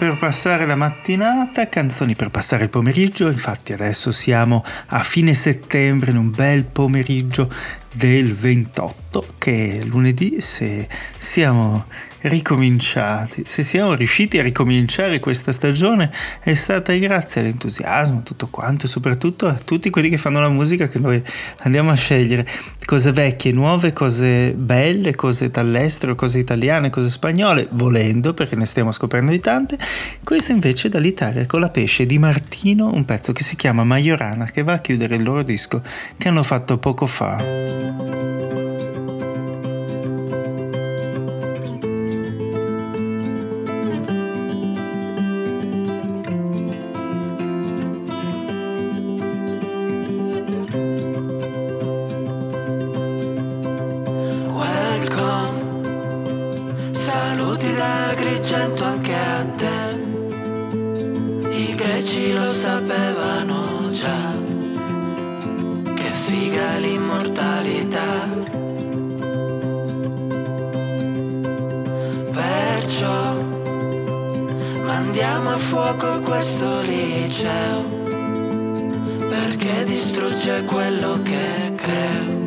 Per 0.00 0.16
passare 0.16 0.64
la 0.64 0.76
mattinata, 0.76 1.68
canzoni 1.68 2.16
per 2.16 2.30
passare 2.30 2.62
il 2.62 2.70
pomeriggio, 2.70 3.28
infatti 3.28 3.74
adesso 3.74 4.10
siamo 4.12 4.64
a 4.86 5.02
fine 5.02 5.34
settembre 5.34 6.10
in 6.10 6.16
un 6.16 6.30
bel 6.30 6.64
pomeriggio 6.64 7.52
del 7.92 8.32
28 8.32 9.26
che 9.36 9.78
è 9.78 9.84
lunedì 9.84 10.40
se 10.40 10.88
siamo 11.18 11.84
ricominciati, 12.22 13.42
se 13.44 13.62
siamo 13.62 13.94
riusciti 13.94 14.38
a 14.38 14.42
ricominciare 14.42 15.20
questa 15.20 15.52
stagione 15.52 16.12
è 16.40 16.54
stata 16.54 16.92
grazie 16.94 17.40
all'entusiasmo, 17.40 18.22
tutto 18.22 18.48
quanto 18.48 18.86
e 18.86 18.88
soprattutto 18.88 19.46
a 19.46 19.54
tutti 19.54 19.90
quelli 19.90 20.08
che 20.08 20.18
fanno 20.18 20.40
la 20.40 20.50
musica 20.50 20.88
che 20.88 20.98
noi 20.98 21.22
andiamo 21.58 21.90
a 21.90 21.94
scegliere, 21.94 22.46
cose 22.84 23.12
vecchie, 23.12 23.52
nuove, 23.52 23.92
cose 23.92 24.54
belle, 24.54 25.14
cose 25.14 25.50
dall'estero, 25.50 26.14
cose 26.14 26.38
italiane, 26.38 26.90
cose 26.90 27.08
spagnole, 27.08 27.68
volendo 27.70 28.34
perché 28.34 28.56
ne 28.56 28.66
stiamo 28.66 28.92
scoprendo 28.92 29.30
di 29.30 29.40
tante, 29.40 29.78
questo 30.22 30.52
invece 30.52 30.88
dall'Italia 30.88 31.46
con 31.46 31.60
la 31.60 31.70
pesce 31.70 32.04
di 32.06 32.18
Martino, 32.18 32.92
un 32.92 33.04
pezzo 33.04 33.32
che 33.32 33.42
si 33.42 33.56
chiama 33.56 33.84
Majorana 33.84 34.44
che 34.44 34.62
va 34.62 34.74
a 34.74 34.80
chiudere 34.80 35.16
il 35.16 35.22
loro 35.22 35.42
disco 35.42 35.82
che 36.18 36.28
hanno 36.28 36.42
fatto 36.42 36.78
poco 36.78 37.06
fa. 37.06 38.69
venuti 57.60 57.74
da 57.74 58.14
Grigento 58.14 58.84
anche 58.84 59.14
a 59.14 59.44
te. 59.56 59.98
I 61.50 61.74
greci 61.74 62.32
lo 62.32 62.46
sapevano 62.46 63.90
già. 63.90 64.38
Che 65.94 66.10
figa 66.24 66.78
l'immortalità. 66.78 68.28
Perciò 72.32 73.42
mandiamo 74.84 75.50
a 75.50 75.58
fuoco 75.58 76.20
questo 76.20 76.80
liceo. 76.80 77.98
Perché 79.28 79.84
distrugge 79.84 80.64
quello 80.64 81.20
che 81.22 81.74
creo. 81.76 82.38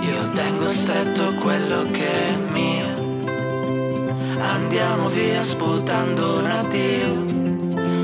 Io 0.00 0.30
tengo 0.32 0.68
stretto 0.68 1.34
quello 1.34 1.82
che 1.90 2.36
mi 2.52 2.77
Andiamo 4.40 5.08
via 5.08 5.42
sputando 5.42 6.38
un 6.38 6.46
addio. 6.46 7.26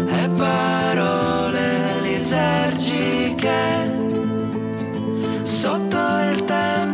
E 0.09 0.29
parole 0.31 2.01
lisergiche. 2.03 3.53
Sotto 5.43 5.99
il 6.33 6.45
tempio 6.45 6.94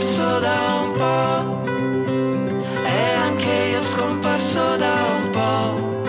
scomparso 0.00 0.40
da 0.40 0.80
un 0.82 0.92
po' 0.92 1.70
e 2.86 3.12
anche 3.26 3.52
io 3.72 3.80
scomparso 3.82 4.76
da 4.76 4.94
un 5.22 5.30
po' 5.30 6.02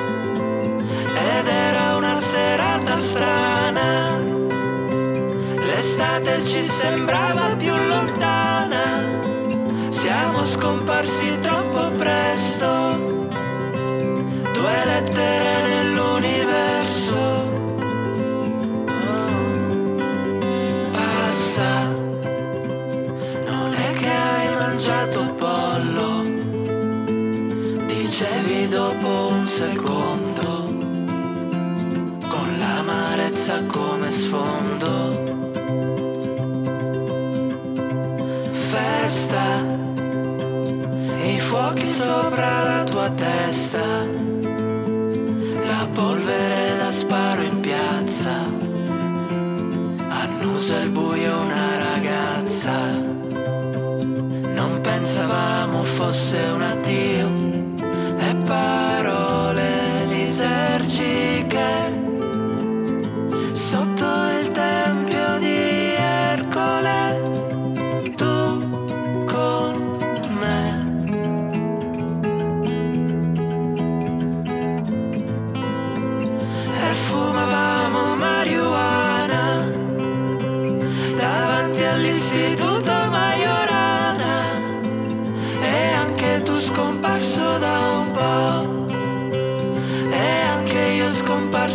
ed 1.13 1.47
era 1.47 1.95
una 1.97 2.17
serata 2.21 2.95
strana. 2.95 4.17
L'estate 5.65 6.43
ci 6.45 6.63
sembrava 6.63 7.53
più 7.57 7.73
lontana. 7.73 9.09
Siamo 9.89 10.45
scomparsi 10.45 11.37
troppo 11.39 11.91
presto, 11.97 12.97
due 14.53 14.85
lettere 14.85 15.60
sopra 42.31 42.63
la 42.63 42.83
tua 42.85 43.09
testa, 43.09 44.05
la 45.67 45.87
polvere 45.91 46.77
da 46.77 46.89
sparo 46.89 47.41
in 47.41 47.59
piazza, 47.59 48.33
annusa 50.07 50.79
il 50.79 50.89
buio 50.91 51.41
una 51.41 51.77
ragazza, 51.77 52.71
non 54.55 54.79
pensavamo 54.81 55.83
fosse 55.83 56.37
un 56.53 56.61
addio 56.61 57.10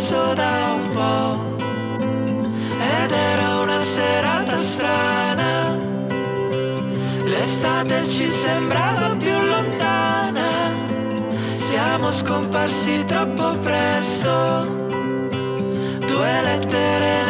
scomparso 0.07 0.33
da 0.35 0.73
un 0.73 0.89
po' 0.91 1.65
ed 3.03 3.11
era 3.11 3.59
una 3.59 3.79
serata 3.81 4.55
strana. 4.55 5.75
L'estate 7.23 8.07
ci 8.07 8.25
sembrava 8.27 9.15
più 9.17 9.37
lontana. 9.49 10.47
Siamo 11.55 12.11
scomparsi 12.11 13.03
troppo 13.05 13.57
presto, 13.57 14.29
due 16.05 16.41
lettere 16.41 17.26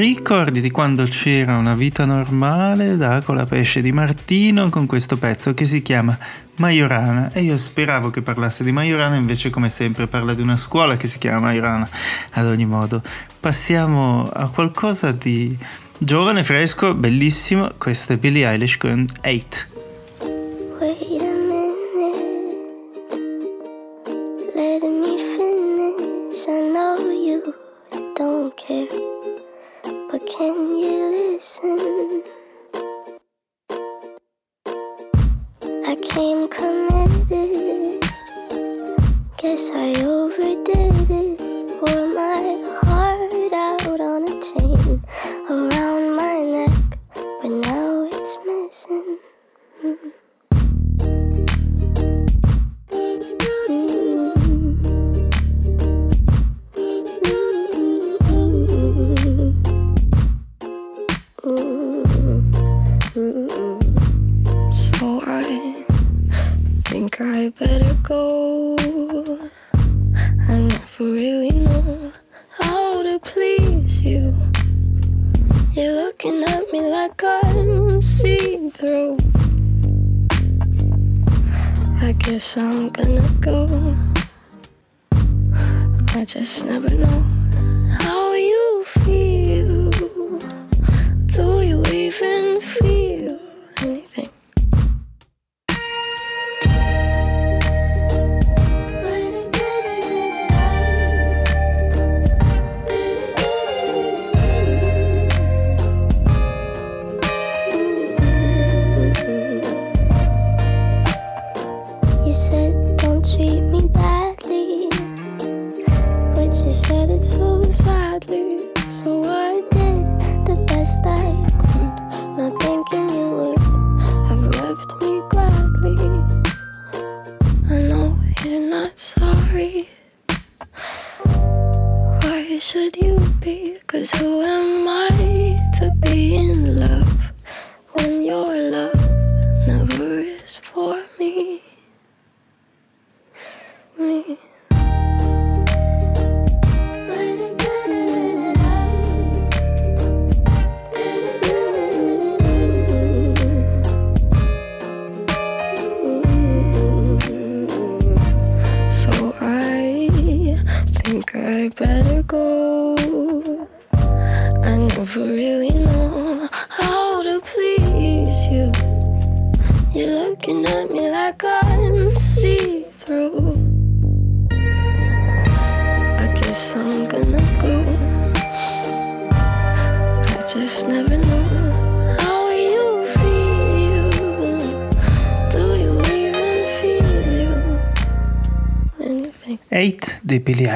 Ricordi 0.00 0.62
di 0.62 0.70
quando 0.70 1.04
c'era 1.04 1.58
una 1.58 1.74
vita 1.74 2.06
normale 2.06 2.96
da 2.96 3.20
Colapesce 3.20 3.82
di 3.82 3.92
Martino 3.92 4.70
con 4.70 4.86
questo 4.86 5.18
pezzo 5.18 5.52
che 5.52 5.66
si 5.66 5.82
chiama 5.82 6.18
Majorana. 6.56 7.30
E 7.32 7.42
io 7.42 7.58
speravo 7.58 8.08
che 8.08 8.22
parlasse 8.22 8.64
di 8.64 8.72
Majorana 8.72 9.16
invece 9.16 9.50
come 9.50 9.68
sempre 9.68 10.06
parla 10.06 10.32
di 10.32 10.40
una 10.40 10.56
scuola 10.56 10.96
che 10.96 11.06
si 11.06 11.18
chiama 11.18 11.40
Majorana. 11.40 11.86
Ad 12.30 12.46
ogni 12.46 12.64
modo 12.64 13.02
passiamo 13.40 14.30
a 14.32 14.48
qualcosa 14.48 15.12
di 15.12 15.54
giovane, 15.98 16.44
fresco, 16.44 16.94
bellissimo. 16.94 17.68
Questo 17.76 18.14
è 18.14 18.16
Billie 18.16 18.48
Eilish 18.48 18.78
con 18.78 19.06
8 19.22 19.69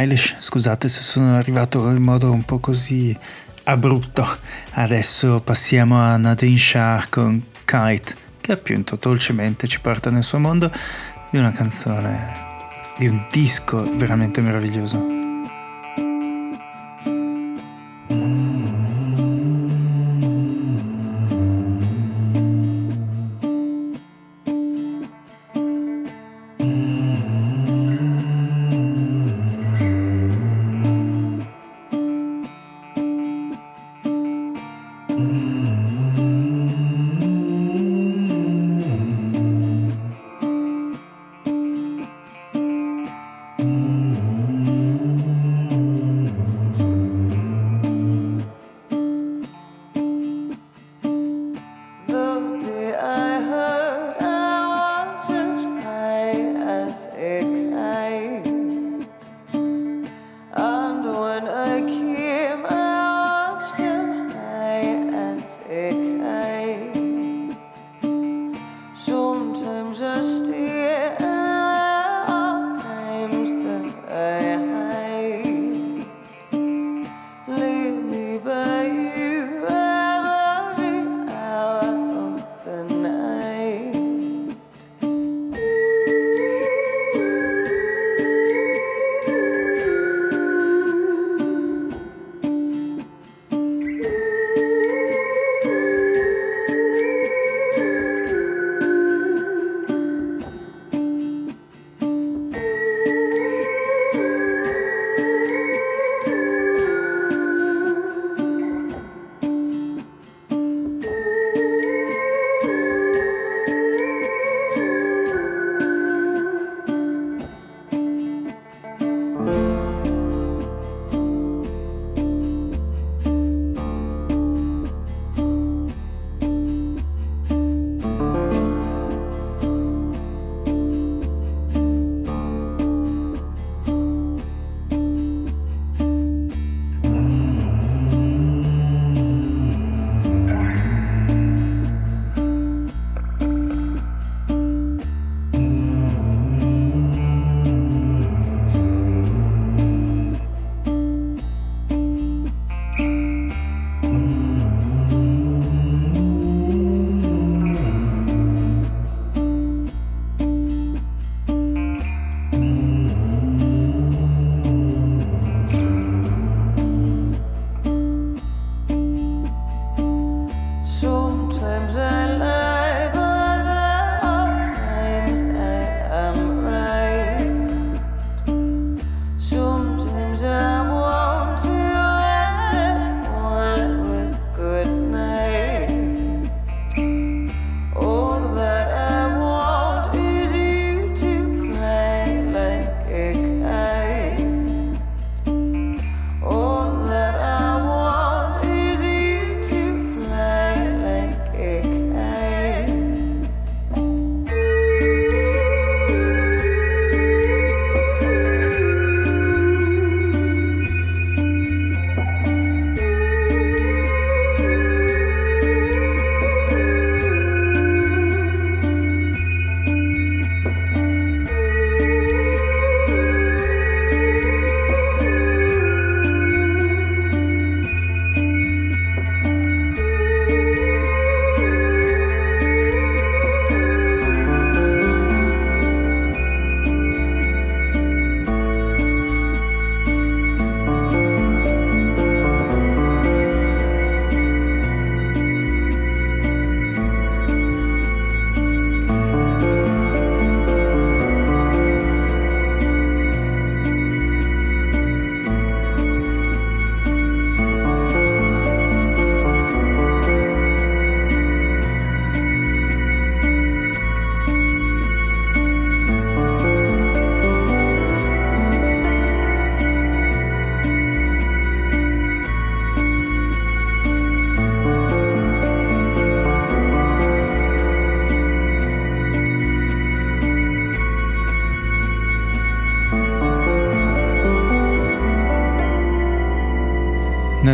Eilish, 0.04 0.36
scusate 0.38 0.86
se 0.86 1.00
sono 1.00 1.34
arrivato 1.34 1.88
in 1.88 2.02
modo 2.02 2.30
un 2.30 2.44
po' 2.44 2.58
così 2.58 3.16
abrupto. 3.64 4.26
Adesso 4.72 5.40
passiamo 5.40 5.98
a 5.98 6.18
Nadine 6.18 6.58
Shah 6.58 7.06
con 7.08 7.42
Kite, 7.64 8.14
che 8.38 8.52
appunto 8.52 8.98
dolcemente 9.00 9.66
ci 9.66 9.80
porta 9.80 10.10
nel 10.10 10.22
suo 10.22 10.38
mondo 10.38 10.70
di 11.30 11.38
una 11.38 11.52
canzone, 11.52 12.18
di 12.98 13.06
un 13.06 13.26
disco 13.30 13.90
veramente 13.96 14.42
meraviglioso. 14.42 15.13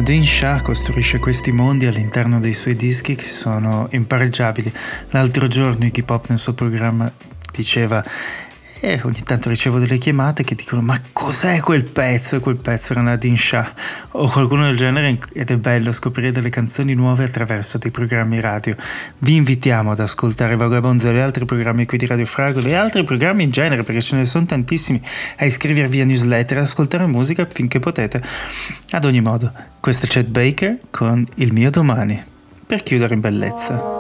Nadine 0.01 0.25
Shah 0.25 0.63
costruisce 0.63 1.19
questi 1.19 1.53
mondi 1.53 1.85
all'interno 1.85 2.41
dei 2.41 2.55
suoi 2.55 2.75
dischi 2.75 3.15
che 3.15 3.29
sono 3.29 3.87
impareggiabili. 3.91 4.73
L'altro 5.11 5.47
giorno 5.47 5.85
Iggy 5.85 6.03
Pop 6.05 6.31
nel 6.31 6.39
suo 6.39 6.55
programma 6.55 7.13
diceva 7.53 8.03
e 8.81 8.99
ogni 9.05 9.21
tanto 9.23 9.51
ricevo 9.51 9.79
delle 9.79 9.99
chiamate 9.99 10.43
che 10.43 10.55
dicono 10.55 10.81
ma 10.81 10.99
cos'è 11.13 11.61
quel 11.61 11.85
pezzo? 11.85 12.37
E 12.37 12.41
quel 12.41 12.57
pezzo 12.57 12.93
era 12.93 13.03
Nadine 13.03 13.37
Shah 13.37 13.75
o 14.21 14.29
qualcuno 14.29 14.65
del 14.65 14.77
genere 14.77 15.19
ed 15.33 15.51
è 15.51 15.57
bello 15.57 15.93
scoprire 15.93 16.31
delle 16.31 16.51
canzoni 16.51 16.95
nuove 16.95 17.25
attraverso 17.25 17.79
dei 17.79 17.91
programmi 17.91 18.39
radio. 18.39 18.77
Vi 19.19 19.35
invitiamo 19.35 19.93
ad 19.93 20.01
ascoltare 20.01 20.57
Vagabonzo 20.57 21.09
e 21.09 21.15
gli 21.15 21.19
altri 21.19 21.47
programmi 21.47 21.87
qui 21.87 21.97
di 21.97 22.07
Radio 22.07 22.27
Fragole 22.27 22.69
e 22.69 22.75
altri 22.75 23.03
programmi 23.03 23.45
in 23.45 23.51
genere 23.51 23.83
perché 23.83 24.03
ce 24.03 24.17
ne 24.17 24.27
sono 24.27 24.45
tantissimi, 24.45 25.01
a 25.39 25.45
iscrivervi 25.47 26.03
a 26.03 26.05
newsletter 26.05 26.59
e 26.59 26.61
ascoltare 26.61 27.07
musica 27.07 27.47
finché 27.51 27.79
potete. 27.79 28.23
Ad 28.91 29.05
ogni 29.05 29.23
modo, 29.23 29.51
questo 29.81 30.05
è 30.05 30.09
Chet 30.09 30.27
Baker 30.27 30.79
con 30.91 31.25
Il 31.37 31.53
mio 31.53 31.71
domani, 31.71 32.23
per 32.67 32.83
chiudere 32.83 33.15
in 33.15 33.21
bellezza. 33.21 34.00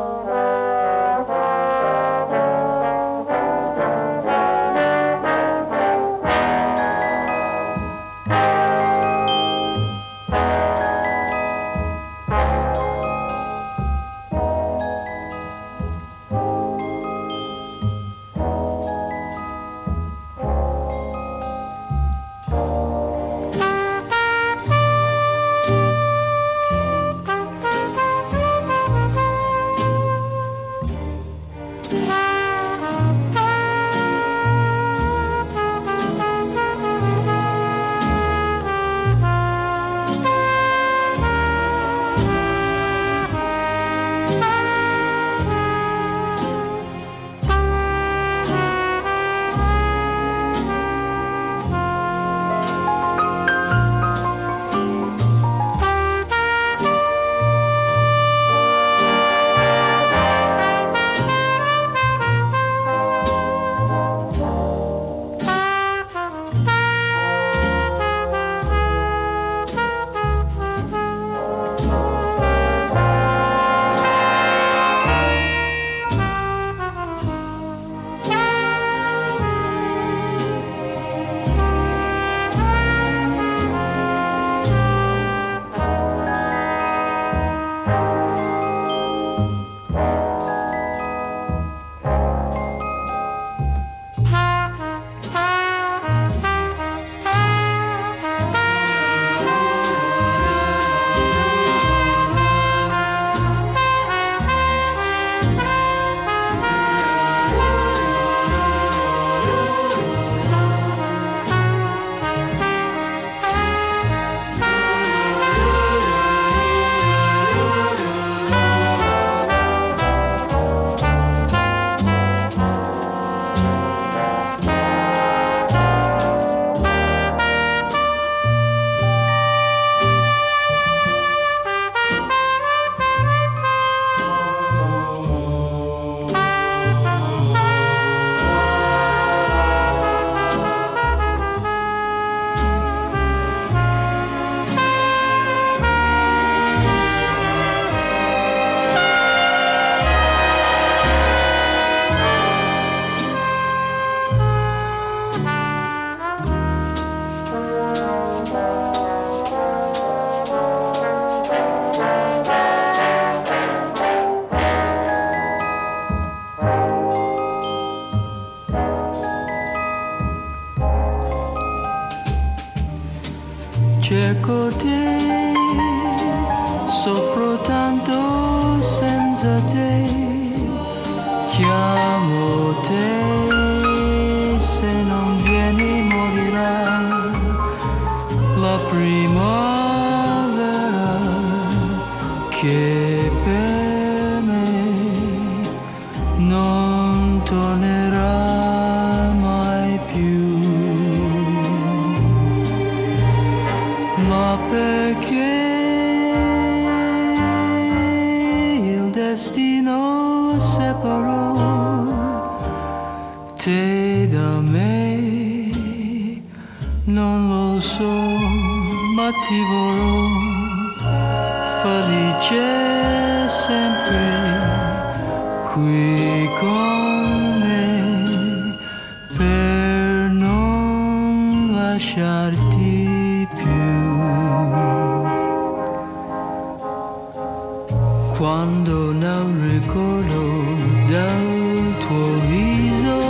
Quando 238.40 239.12
nel 239.12 239.52
ricordo 239.68 240.64
del 241.08 241.94
tuo 241.98 242.24
viso 242.48 243.20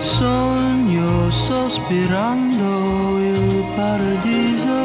sogno 0.00 1.30
sospirando 1.30 3.20
il 3.20 3.64
paradiso, 3.74 4.82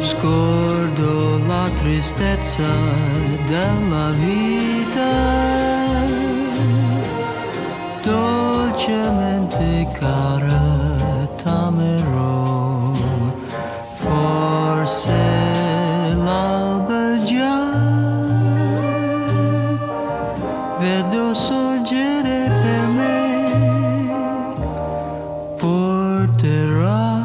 scordo 0.00 1.38
la 1.46 1.70
tristezza 1.78 2.74
della 3.46 4.10
vita, 4.18 5.12
dolcemente 8.02 9.86
cara 9.92 10.63
sorgere 21.34 22.50
per 22.62 22.86
me. 22.98 23.12
Porterà 25.58 27.22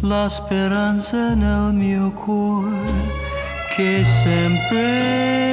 la 0.00 0.28
speranza 0.28 1.34
nel 1.34 1.72
mio 1.72 2.12
cuore 2.12 3.16
che 3.74 4.04
sempre 4.04 5.47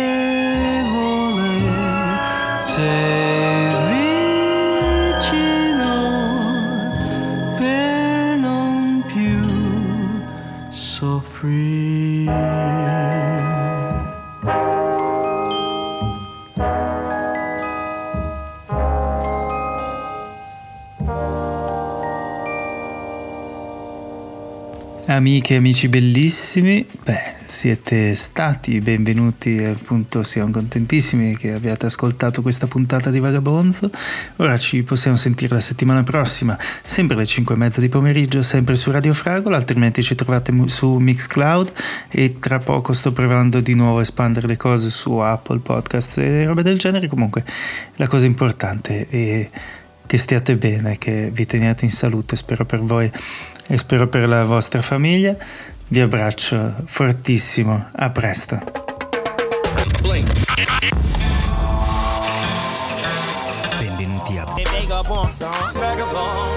Amiche 25.26 25.56
e 25.56 25.58
amici 25.58 25.88
bellissimi, 25.88 26.86
beh, 27.04 27.34
siete 27.48 28.14
stati 28.14 28.80
benvenuti, 28.80 29.58
appunto 29.58 30.24
siamo 30.24 30.52
contentissimi 30.52 31.36
che 31.36 31.54
abbiate 31.54 31.88
ascoltato 31.88 32.44
questa 32.44 32.68
puntata 32.68 33.10
di 33.10 33.18
Vagabonzo. 33.18 33.90
Ora 34.36 34.56
ci 34.60 34.84
possiamo 34.84 35.18
sentire 35.18 35.56
la 35.56 35.62
settimana 35.62 36.04
prossima, 36.04 36.56
sempre 36.86 37.16
alle 37.16 37.26
5 37.26 37.56
e 37.56 37.58
mezza 37.58 37.82
di 37.82 37.90
pomeriggio, 37.90 38.44
sempre 38.44 38.76
su 38.76 38.92
Radio 38.92 39.16
Fragola, 39.16 39.58
altrimenti 39.58 40.04
ci 40.04 40.14
trovate 40.14 40.54
su 40.68 40.94
Mixcloud 40.94 41.74
e 42.12 42.36
tra 42.38 42.60
poco 42.60 42.94
sto 42.94 43.12
provando 43.12 43.62
di 43.62 43.74
nuovo 43.74 43.98
a 43.98 44.02
espandere 44.04 44.46
le 44.46 44.58
cose 44.58 44.92
su 44.92 45.12
Apple 45.18 45.58
Podcasts 45.58 46.18
e 46.20 46.46
robe 46.46 46.62
del 46.62 46.78
genere. 46.78 47.08
Comunque 47.08 47.44
la 47.96 48.06
cosa 48.06 48.28
importante 48.28 49.08
è 49.10 49.50
che 50.06 50.18
stiate 50.20 50.56
bene, 50.56 51.00
che 51.00 51.32
vi 51.34 51.48
teniate 51.48 51.84
in 51.84 51.90
salute, 51.90 52.36
spero 52.36 52.64
per 52.64 52.82
voi 52.82 53.12
e 53.68 53.78
spero 53.78 54.08
per 54.08 54.28
la 54.28 54.46
vostra 54.46 54.82
famiglia. 54.82 55.36
Vi 55.88 56.00
abbraccio 56.00 56.74
fortissimo, 56.86 57.90
a 57.92 58.10
presto. 58.10 58.60
Benvenuti 63.80 64.38
a 64.38 64.46
Vagabond. 65.74 66.55